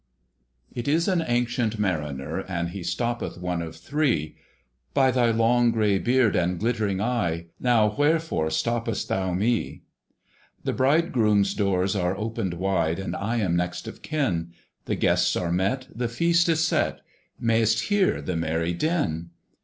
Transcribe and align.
It 0.73 0.87
is 0.87 1.07
an 1.07 1.23
ancient 1.27 1.77
Mariner, 1.77 2.39
And 2.47 2.69
he 2.69 2.79
stoppeth 2.81 3.37
one 3.37 3.61
of 3.61 3.75
three. 3.75 4.35
"By 4.95 5.11
thy 5.11 5.29
long 5.29 5.69
grey 5.69 5.99
beard 5.99 6.35
and 6.35 6.57
glittering 6.59 6.99
eye, 6.99 7.49
Now 7.59 7.93
wherefore 7.95 8.47
stopp'st 8.49 9.09
thou 9.09 9.33
me? 9.35 9.83
"The 10.63 10.73
Bridegroom's 10.73 11.53
doors 11.53 11.95
are 11.95 12.17
opened 12.17 12.55
wide, 12.55 12.97
And 12.97 13.15
I 13.15 13.35
am 13.41 13.55
next 13.55 13.87
of 13.87 14.01
kin; 14.01 14.53
The 14.85 14.95
guests 14.95 15.35
are 15.35 15.51
met, 15.51 15.87
the 15.93 16.07
feast 16.07 16.49
is 16.49 16.63
set: 16.65 17.01
May'st 17.39 17.81
hear 17.89 18.23
the 18.23 18.35
merry 18.35 18.73
din." 18.73 19.29